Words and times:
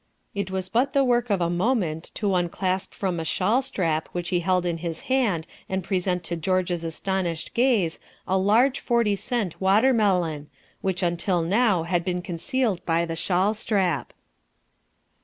It 0.33 0.49
was 0.49 0.67
but 0.67 0.93
the 0.93 1.03
work 1.03 1.29
of 1.29 1.41
a 1.41 1.49
moment 1.51 2.09
to 2.15 2.33
unclasp 2.33 2.91
from 2.91 3.19
a 3.19 3.23
shawl 3.23 3.61
strap 3.61 4.09
which 4.13 4.29
he 4.29 4.39
held 4.39 4.65
in 4.65 4.77
his 4.77 5.01
hand 5.01 5.45
and 5.69 5.83
present 5.83 6.23
to 6.23 6.35
George's 6.35 6.83
astonished 6.83 7.53
gaze 7.53 7.99
a 8.27 8.35
large 8.35 8.79
forty 8.79 9.15
cent 9.15 9.61
watermelon, 9.61 10.49
which 10.81 11.03
until 11.03 11.43
now 11.43 11.83
had 11.83 12.03
been 12.03 12.23
concealed 12.23 12.83
by 12.83 13.05
the 13.05 13.15
shawl 13.15 13.53
strap. 13.53 14.11